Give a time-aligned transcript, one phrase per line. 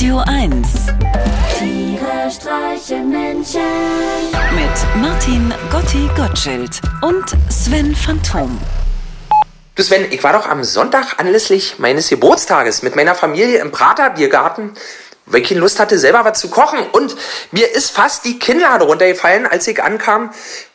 [0.00, 0.86] Radio 1
[1.58, 3.60] Tiere streichen Menschen.
[4.54, 8.58] mit Martin Gotti Gottschild und Sven Phantom.
[9.74, 14.72] Du Sven, ich war doch am Sonntag anlässlich meines Geburtstages mit meiner Familie im Praterbiergarten,
[15.26, 16.78] weil ich keine Lust hatte, selber was zu kochen.
[16.92, 17.14] Und
[17.50, 20.30] mir ist fast die Kinnlade runtergefallen, als ich ankam,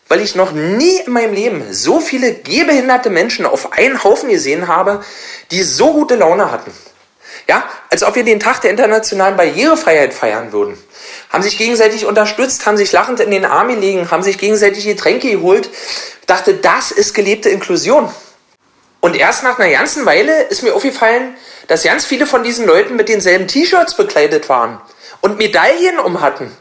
[0.07, 4.67] weil ich noch nie in meinem Leben so viele gehbehinderte Menschen auf einen Haufen gesehen
[4.67, 5.03] habe,
[5.49, 6.71] die so gute Laune hatten.
[7.47, 10.77] Ja, als ob wir den Tag der internationalen Barrierefreiheit feiern würden.
[11.29, 15.29] Haben sich gegenseitig unterstützt, haben sich lachend in den Arm gelegen, haben sich gegenseitig Getränke
[15.29, 15.69] geholt.
[16.25, 18.11] Dachte, das ist gelebte Inklusion.
[18.99, 21.35] Und erst nach einer ganzen Weile ist mir aufgefallen,
[21.67, 24.81] dass ganz viele von diesen Leuten mit denselben T-Shirts bekleidet waren
[25.21, 26.51] und Medaillen um hatten.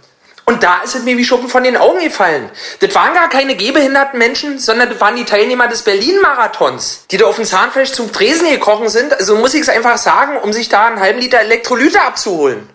[0.46, 2.50] Und da ist es mir wie Schuppen von den Augen gefallen.
[2.80, 7.26] Das waren gar keine gehbehinderten Menschen, sondern das waren die Teilnehmer des Berlin-Marathons, die da
[7.26, 9.14] auf dem Zahnfleisch zum Tresen gekrochen sind.
[9.18, 12.68] Also muss ich es einfach sagen, um sich da einen halben Liter Elektrolyte abzuholen.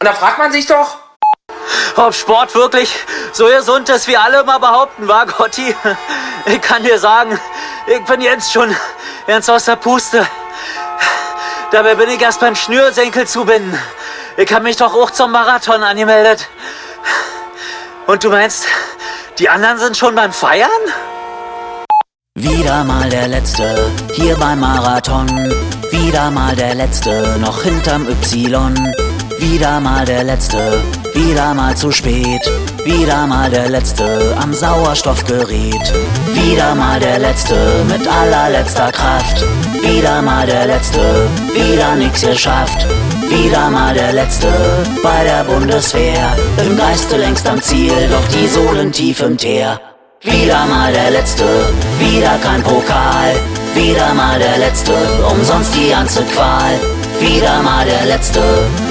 [0.00, 0.98] Und da fragt man sich doch,
[1.96, 2.94] Ob Sport wirklich
[3.32, 5.74] so gesund ist, wie alle immer behaupten, war Gotti?
[6.46, 7.38] Ich kann dir sagen,
[7.86, 8.74] ich bin jetzt schon
[9.26, 10.26] ganz aus der Puste.
[11.72, 13.78] Dabei bin ich erst beim Schnürsenkel zubinden.
[14.38, 16.48] Ich habe mich doch auch zum Marathon angemeldet.
[18.08, 18.66] Und du meinst,
[19.38, 20.70] die anderen sind schon beim Feiern?
[22.38, 25.28] Wieder mal der Letzte, hier beim Marathon.
[25.90, 28.74] Wieder mal der Letzte, noch hinterm Y.
[29.38, 32.40] Wieder mal der Letzte, wieder mal zu spät.
[32.82, 35.92] Wieder mal der Letzte am Sauerstoffgerät.
[36.32, 39.44] Wieder mal der Letzte mit allerletzter Kraft.
[39.82, 42.86] Wieder mal der Letzte, wieder nix geschafft.
[43.28, 44.48] Wieder mal der Letzte
[45.02, 46.34] bei der Bundeswehr.
[46.64, 49.78] Im Geiste längst am Ziel, doch die Sohlen tief im Teer.
[50.22, 51.44] Wieder mal der Letzte,
[51.98, 53.34] wieder kein Pokal.
[53.74, 54.94] Wieder mal der Letzte,
[55.30, 56.80] umsonst die ganze Qual.
[57.20, 58.42] Wieder mal der Letzte,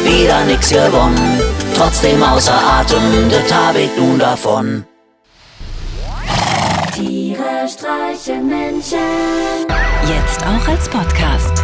[0.03, 1.41] wieder nix gewonnen.
[1.75, 4.85] Trotzdem außer Atem, das hab ich nun davon.
[6.93, 8.97] Tiere streichen Menschen.
[10.08, 11.64] Jetzt auch als Podcast.